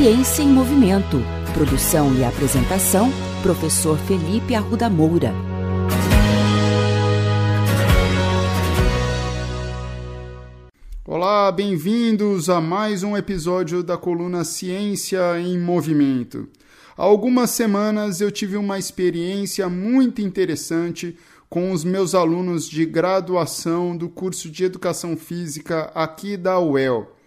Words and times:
Ciência 0.00 0.44
em 0.44 0.48
Movimento. 0.48 1.16
Produção 1.52 2.14
e 2.14 2.22
apresentação, 2.22 3.10
professor 3.42 3.98
Felipe 3.98 4.54
Arruda 4.54 4.88
Moura. 4.88 5.34
Olá, 11.04 11.50
bem-vindos 11.50 12.48
a 12.48 12.60
mais 12.60 13.02
um 13.02 13.16
episódio 13.16 13.82
da 13.82 13.96
coluna 13.96 14.44
Ciência 14.44 15.36
em 15.40 15.58
Movimento. 15.58 16.48
Há 16.96 17.02
algumas 17.02 17.50
semanas 17.50 18.20
eu 18.20 18.30
tive 18.30 18.56
uma 18.56 18.78
experiência 18.78 19.68
muito 19.68 20.22
interessante 20.22 21.18
com 21.50 21.72
os 21.72 21.82
meus 21.82 22.14
alunos 22.14 22.68
de 22.68 22.86
graduação 22.86 23.96
do 23.96 24.08
curso 24.08 24.48
de 24.48 24.62
Educação 24.62 25.16
Física 25.16 25.90
aqui 25.92 26.36
da 26.36 26.60
UEL. 26.60 27.17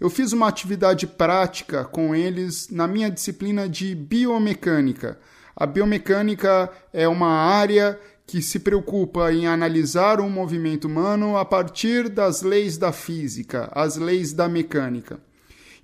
Eu 0.00 0.10
fiz 0.10 0.32
uma 0.32 0.48
atividade 0.48 1.06
prática 1.06 1.84
com 1.84 2.14
eles 2.14 2.68
na 2.70 2.86
minha 2.86 3.10
disciplina 3.10 3.68
de 3.68 3.94
biomecânica. 3.94 5.18
A 5.56 5.66
biomecânica 5.66 6.70
é 6.92 7.06
uma 7.06 7.28
área 7.28 7.98
que 8.26 8.42
se 8.42 8.58
preocupa 8.58 9.32
em 9.32 9.46
analisar 9.46 10.20
o 10.20 10.28
movimento 10.28 10.86
humano 10.86 11.36
a 11.36 11.44
partir 11.44 12.08
das 12.08 12.42
leis 12.42 12.76
da 12.76 12.90
física, 12.90 13.70
as 13.72 13.96
leis 13.96 14.32
da 14.32 14.48
mecânica. 14.48 15.20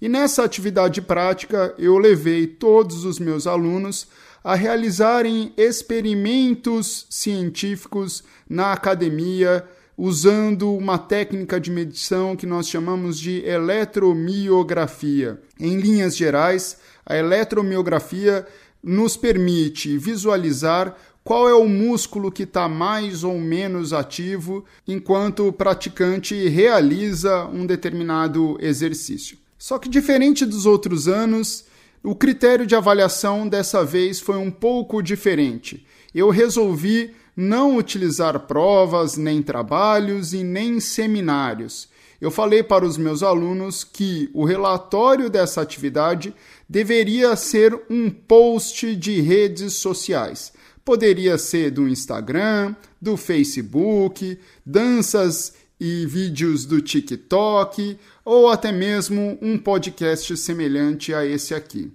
E 0.00 0.08
nessa 0.08 0.42
atividade 0.42 1.02
prática, 1.02 1.74
eu 1.78 1.98
levei 1.98 2.46
todos 2.46 3.04
os 3.04 3.18
meus 3.18 3.46
alunos 3.46 4.08
a 4.42 4.54
realizarem 4.54 5.52
experimentos 5.56 7.06
científicos 7.10 8.24
na 8.48 8.72
academia, 8.72 9.62
usando 10.02 10.74
uma 10.74 10.96
técnica 10.96 11.60
de 11.60 11.70
medição 11.70 12.34
que 12.34 12.46
nós 12.46 12.66
chamamos 12.66 13.20
de 13.20 13.44
eletromiografia. 13.44 15.38
Em 15.60 15.78
linhas 15.78 16.16
gerais, 16.16 16.78
a 17.04 17.18
eletromiografia 17.18 18.46
nos 18.82 19.14
permite 19.14 19.98
visualizar 19.98 20.96
qual 21.22 21.46
é 21.46 21.52
o 21.52 21.68
músculo 21.68 22.32
que 22.32 22.44
está 22.44 22.66
mais 22.66 23.24
ou 23.24 23.38
menos 23.38 23.92
ativo 23.92 24.64
enquanto 24.88 25.46
o 25.46 25.52
praticante 25.52 26.48
realiza 26.48 27.44
um 27.44 27.66
determinado 27.66 28.56
exercício. 28.58 29.36
Só 29.58 29.78
que, 29.78 29.86
diferente 29.86 30.46
dos 30.46 30.64
outros 30.64 31.08
anos, 31.08 31.66
o 32.02 32.14
critério 32.14 32.64
de 32.64 32.74
avaliação 32.74 33.46
dessa 33.46 33.84
vez 33.84 34.18
foi 34.18 34.38
um 34.38 34.50
pouco 34.50 35.02
diferente. 35.02 35.86
Eu 36.14 36.30
resolvi 36.30 37.14
não 37.40 37.78
utilizar 37.78 38.38
provas, 38.40 39.16
nem 39.16 39.42
trabalhos 39.42 40.34
e 40.34 40.44
nem 40.44 40.78
seminários. 40.78 41.88
Eu 42.20 42.30
falei 42.30 42.62
para 42.62 42.84
os 42.84 42.98
meus 42.98 43.22
alunos 43.22 43.82
que 43.82 44.28
o 44.34 44.44
relatório 44.44 45.30
dessa 45.30 45.62
atividade 45.62 46.34
deveria 46.68 47.34
ser 47.36 47.74
um 47.88 48.10
post 48.10 48.94
de 48.94 49.22
redes 49.22 49.72
sociais. 49.72 50.52
Poderia 50.84 51.38
ser 51.38 51.70
do 51.70 51.88
Instagram, 51.88 52.76
do 53.00 53.16
Facebook, 53.16 54.38
danças 54.64 55.54
e 55.80 56.04
vídeos 56.04 56.66
do 56.66 56.82
TikTok 56.82 57.96
ou 58.22 58.50
até 58.50 58.70
mesmo 58.70 59.38
um 59.40 59.56
podcast 59.56 60.36
semelhante 60.36 61.14
a 61.14 61.24
esse 61.24 61.54
aqui. 61.54 61.90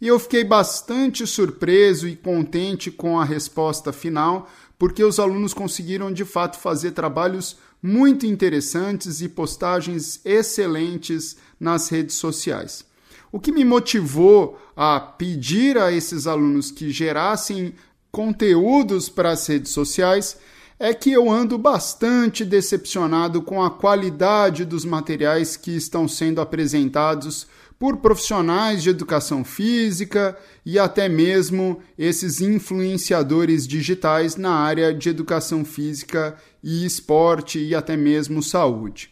E 0.00 0.06
eu 0.06 0.18
fiquei 0.18 0.44
bastante 0.44 1.26
surpreso 1.26 2.06
e 2.06 2.14
contente 2.14 2.90
com 2.90 3.18
a 3.18 3.24
resposta 3.24 3.92
final, 3.92 4.48
porque 4.78 5.02
os 5.02 5.18
alunos 5.18 5.54
conseguiram 5.54 6.12
de 6.12 6.24
fato 6.24 6.58
fazer 6.58 6.92
trabalhos 6.92 7.56
muito 7.82 8.26
interessantes 8.26 9.20
e 9.20 9.28
postagens 9.28 10.20
excelentes 10.24 11.36
nas 11.58 11.88
redes 11.88 12.16
sociais. 12.16 12.84
O 13.32 13.40
que 13.40 13.52
me 13.52 13.64
motivou 13.64 14.58
a 14.76 14.98
pedir 15.00 15.78
a 15.78 15.92
esses 15.92 16.26
alunos 16.26 16.70
que 16.70 16.90
gerassem 16.90 17.74
conteúdos 18.10 19.08
para 19.08 19.30
as 19.30 19.46
redes 19.46 19.72
sociais 19.72 20.38
é 20.78 20.92
que 20.92 21.10
eu 21.10 21.30
ando 21.30 21.56
bastante 21.56 22.44
decepcionado 22.44 23.40
com 23.40 23.62
a 23.62 23.70
qualidade 23.70 24.64
dos 24.64 24.84
materiais 24.84 25.56
que 25.56 25.70
estão 25.74 26.06
sendo 26.06 26.40
apresentados 26.40 27.46
por 27.78 27.98
profissionais 27.98 28.82
de 28.82 28.90
educação 28.90 29.44
física 29.44 30.36
e 30.64 30.78
até 30.78 31.08
mesmo 31.08 31.80
esses 31.98 32.40
influenciadores 32.40 33.66
digitais 33.66 34.36
na 34.36 34.54
área 34.54 34.94
de 34.94 35.08
educação 35.08 35.64
física 35.64 36.36
e 36.62 36.86
esporte 36.86 37.58
e 37.58 37.74
até 37.74 37.96
mesmo 37.96 38.42
saúde. 38.42 39.10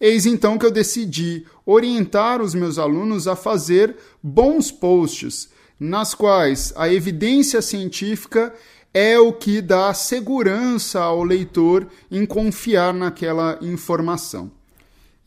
Eis 0.00 0.26
então 0.26 0.56
que 0.56 0.64
eu 0.64 0.70
decidi 0.70 1.44
orientar 1.66 2.40
os 2.40 2.54
meus 2.54 2.78
alunos 2.78 3.26
a 3.26 3.34
fazer 3.34 3.96
bons 4.22 4.70
posts, 4.70 5.50
nas 5.78 6.14
quais 6.14 6.72
a 6.76 6.92
evidência 6.92 7.60
científica 7.60 8.54
é 8.94 9.18
o 9.18 9.32
que 9.32 9.60
dá 9.60 9.92
segurança 9.92 11.00
ao 11.00 11.22
leitor 11.22 11.86
em 12.10 12.24
confiar 12.24 12.94
naquela 12.94 13.58
informação. 13.60 14.57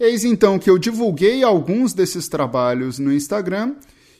Eis 0.03 0.23
então 0.23 0.57
que 0.57 0.67
eu 0.67 0.79
divulguei 0.79 1.43
alguns 1.43 1.93
desses 1.93 2.27
trabalhos 2.27 2.97
no 2.97 3.13
Instagram 3.13 3.75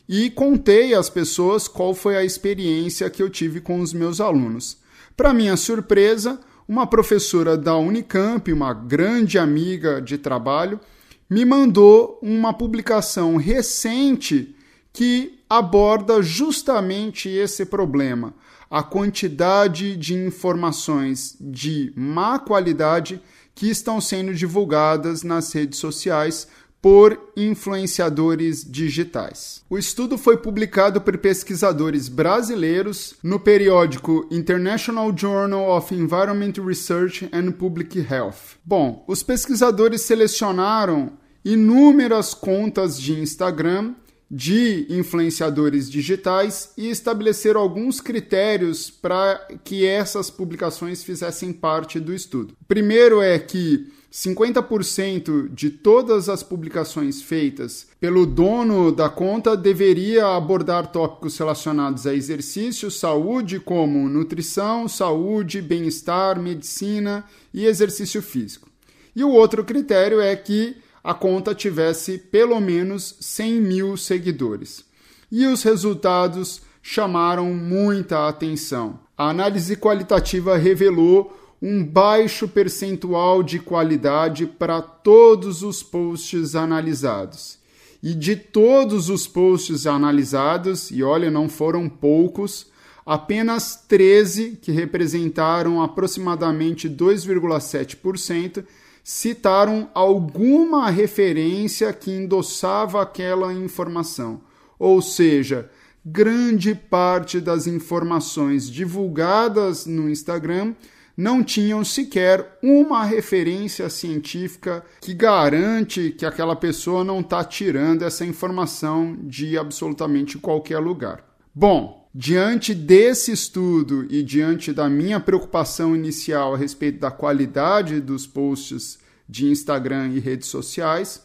e 0.08 0.30
contei 0.30 0.94
às 0.94 1.10
pessoas 1.10 1.68
qual 1.68 1.96
foi 1.96 2.16
a 2.16 2.24
experiência 2.24 3.10
que 3.10 3.20
eu 3.20 3.32
tive 3.32 3.60
com 3.60 3.80
os 3.80 3.92
meus 3.92 4.22
alunos. 4.22 4.78
Para 5.18 5.34
minha 5.34 5.58
surpresa, 5.58 6.40
uma 6.68 6.86
professora 6.86 7.58
da 7.58 7.76
Unicamp, 7.76 8.54
uma 8.54 8.76
grande 8.76 9.40
amiga 9.40 10.00
de 10.00 10.20
trabalho, 10.20 10.80
me 11.28 11.44
mandou 11.44 12.20
uma 12.22 12.54
publicação 12.54 13.36
recente 13.36 14.56
que 14.94 15.40
aborda 15.50 16.22
justamente 16.22 17.28
esse 17.28 17.66
problema 17.66 18.36
a 18.72 18.82
quantidade 18.82 19.98
de 19.98 20.14
informações 20.14 21.36
de 21.42 21.92
má 21.94 22.40
qualidade 22.40 23.22
que 23.62 23.70
estão 23.70 24.02
sendo 24.02 24.34
divulgadas 24.34 25.22
nas 25.22 25.54
redes 25.54 25.78
sociais 25.78 26.48
por 26.82 27.32
influenciadores 27.38 28.66
digitais. 28.68 29.62
O 29.70 29.78
estudo 29.78 30.18
foi 30.18 30.36
publicado 30.38 31.00
por 31.00 31.16
pesquisadores 31.20 32.10
brasileiros 32.10 33.14
no 33.22 33.40
periódico 33.40 34.28
International 34.32 35.16
Journal 35.16 35.78
of 35.78 35.94
Environment 35.94 36.54
Research 36.58 37.30
and 37.32 37.52
Public 37.52 38.00
Health. 38.00 38.58
Bom, 38.66 39.06
os 39.08 39.22
pesquisadores 39.22 40.02
selecionaram 40.02 41.12
inúmeras 41.46 42.34
contas 42.34 43.00
de 43.00 43.14
Instagram 43.14 43.94
de 44.34 44.86
influenciadores 44.90 45.92
digitais 45.92 46.72
e 46.78 46.90
estabeleceram 46.90 47.60
alguns 47.60 48.00
critérios 48.00 48.90
para 48.90 49.46
que 49.62 49.86
essas 49.86 50.30
publicações 50.30 51.04
fizessem 51.04 51.52
parte 51.52 52.00
do 52.00 52.14
estudo. 52.14 52.56
Primeiro 52.66 53.22
é 53.22 53.38
que 53.38 53.92
50% 54.10 55.54
de 55.54 55.70
todas 55.70 56.30
as 56.30 56.44
publicações 56.44 57.22
feitas 57.22 57.88
pelo 58.00 58.26
dono 58.26 58.90
da 58.90 59.10
conta 59.10 59.56
deveria 59.58 60.36
abordar 60.36 60.92
tópicos 60.92 61.38
relacionados 61.38 62.08
a 62.08 62.14
exercício, 62.14 62.90
saúde, 62.90 63.60
como 63.60 64.08
nutrição, 64.08 64.88
saúde, 64.88 65.62
bem-estar, 65.62 66.40
medicina 66.40 67.26
e 67.54 67.66
exercício 67.66 68.22
físico. 68.22 68.70
E 69.14 69.26
o 69.26 69.30
outro 69.30 69.64
critério 69.66 70.22
é 70.22 70.34
que 70.38 70.78
a 71.04 71.14
conta 71.14 71.56
tivesse 71.56 72.18
pelo 72.18 72.60
menos 72.60 73.16
100 73.20 73.62
mil 73.62 73.98
seguidores. 73.98 74.86
E 75.32 75.46
os 75.46 75.64
resultados 75.64 76.62
chamaram 76.82 77.54
muita 77.54 78.28
atenção. 78.28 79.00
A 79.18 79.30
análise 79.30 79.76
qualitativa 79.76 80.58
revelou 80.58 81.38
um 81.62 81.86
baixo 81.86 82.48
percentual 82.48 83.44
de 83.44 83.60
qualidade 83.60 84.48
para 84.48 84.82
todos 84.82 85.62
os 85.62 85.84
posts 85.84 86.56
analisados. 86.56 87.60
E 88.02 88.16
de 88.16 88.36
todos 88.36 89.10
os 89.10 89.28
posts 89.28 89.86
analisados, 89.86 90.90
e 90.90 91.04
olha, 91.04 91.30
não 91.30 91.48
foram 91.48 91.88
poucos, 91.88 92.66
apenas 93.06 93.76
13, 93.88 94.58
que 94.60 94.72
representaram 94.72 95.82
aproximadamente 95.82 96.90
2,7%, 96.90 98.64
citaram 99.04 99.90
alguma 99.94 100.90
referência 100.90 101.92
que 101.94 102.12
endossava 102.12 103.02
aquela 103.02 103.54
informação. 103.54 104.42
Ou 104.78 105.02
seja, 105.02 105.70
grande 106.06 106.74
parte 106.74 107.40
das 107.40 107.68
informações 107.68 108.70
divulgadas 108.70 109.86
no 109.86 110.10
Instagram 110.10 110.74
não 111.16 111.44
tinham 111.44 111.84
sequer 111.84 112.58
uma 112.64 113.04
referência 113.04 113.90
científica 113.90 114.84
que 115.00 115.14
garante 115.14 116.12
que 116.12 116.26
aquela 116.26 116.56
pessoa 116.56 117.04
não 117.04 117.20
está 117.20 117.44
tirando 117.44 118.04
essa 118.04 118.26
informação 118.26 119.18
de 119.22 119.58
absolutamente 119.58 120.38
qualquer 120.38 120.80
lugar. 120.80 121.24
Bom, 121.54 122.01
Diante 122.14 122.74
desse 122.74 123.32
estudo 123.32 124.06
e 124.10 124.22
diante 124.22 124.74
da 124.74 124.90
minha 124.90 125.20
preocupação 125.20 125.96
inicial 125.96 126.54
a 126.54 126.58
respeito 126.58 127.00
da 127.00 127.10
qualidade 127.10 128.02
dos 128.02 128.28
posts 128.28 129.00
de 129.28 129.48
Instagram 129.48 130.10
e 130.10 130.20
redes 130.20 130.50
sociais, 130.50 131.24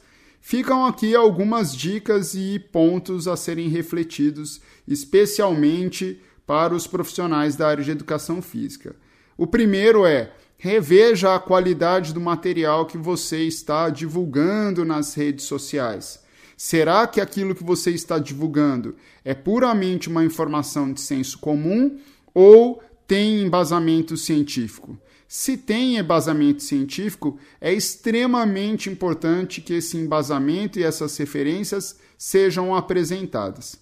Ficam 0.48 0.86
aqui 0.86 1.12
algumas 1.12 1.74
dicas 1.76 2.36
e 2.36 2.60
pontos 2.60 3.26
a 3.26 3.36
serem 3.36 3.68
refletidos, 3.68 4.60
especialmente 4.86 6.22
para 6.46 6.72
os 6.72 6.86
profissionais 6.86 7.56
da 7.56 7.66
área 7.66 7.82
de 7.82 7.90
educação 7.90 8.40
física. 8.40 8.94
O 9.36 9.44
primeiro 9.44 10.06
é 10.06 10.30
reveja 10.56 11.34
a 11.34 11.40
qualidade 11.40 12.14
do 12.14 12.20
material 12.20 12.86
que 12.86 12.96
você 12.96 13.42
está 13.42 13.90
divulgando 13.90 14.84
nas 14.84 15.14
redes 15.14 15.46
sociais. 15.46 16.24
Será 16.56 17.06
que 17.06 17.20
aquilo 17.20 17.54
que 17.54 17.62
você 17.62 17.90
está 17.90 18.18
divulgando 18.18 18.96
é 19.24 19.34
puramente 19.34 20.08
uma 20.08 20.24
informação 20.24 20.90
de 20.92 21.00
senso 21.00 21.38
comum 21.38 21.98
ou 22.32 22.82
tem 23.06 23.42
embasamento 23.42 24.16
científico? 24.16 24.98
Se 25.28 25.56
tem 25.56 25.98
embasamento 25.98 26.62
científico, 26.62 27.38
é 27.60 27.72
extremamente 27.74 28.88
importante 28.88 29.60
que 29.60 29.74
esse 29.74 29.96
embasamento 29.96 30.78
e 30.78 30.84
essas 30.84 31.16
referências 31.16 31.98
sejam 32.16 32.74
apresentadas. 32.74 33.78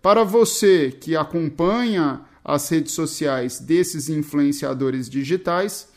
Para 0.00 0.24
você 0.24 0.90
que 0.98 1.16
acompanha 1.16 2.22
as 2.44 2.68
redes 2.68 2.92
sociais 2.92 3.58
desses 3.58 4.08
influenciadores 4.08 5.08
digitais, 5.08 5.88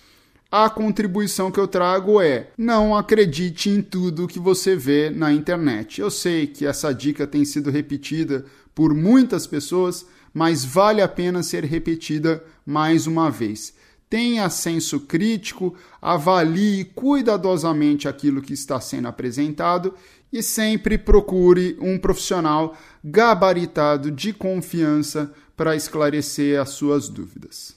a 0.52 0.70
contribuição 0.70 1.52
que 1.52 1.60
eu 1.60 1.68
trago 1.68 2.22
é: 2.22 2.50
não 2.58 2.96
acredite 2.96 3.70
em 3.70 3.82
tudo 3.82 4.28
que 4.28 4.40
você 4.40 4.76
vê 4.76 5.10
na 5.10 5.32
internet. 5.32 6.02
Eu 6.02 6.10
sei 6.10 6.48
que 6.48 6.66
essa 6.66 6.94
dica 6.94 7.28
tem 7.28 7.44
sido 7.46 7.70
repetida 7.70 8.46
por 8.74 8.94
muitas 8.94 9.48
pessoas, 9.48 10.06
mas 10.34 10.64
vale 10.64 11.02
a 11.02 11.08
pena 11.08 11.44
ser 11.44 11.64
repetida 11.64 12.44
mais 12.66 13.08
uma 13.08 13.30
vez 13.30 13.74
tenha 14.10 14.50
senso 14.50 15.02
crítico, 15.02 15.76
avalie 16.02 16.86
cuidadosamente 16.86 18.08
aquilo 18.08 18.42
que 18.42 18.54
está 18.54 18.80
sendo 18.80 19.08
apresentado 19.08 19.94
e 20.32 20.42
sempre 20.42 20.98
procure 20.98 21.78
um 21.80 21.98
profissional 21.98 22.76
gabaritado 23.04 24.12
de 24.12 24.34
confiança 24.34 25.32
para 25.56 25.76
esclarecer 25.76 26.60
as 26.60 26.70
suas 26.70 27.10
dúvidas. 27.10 27.77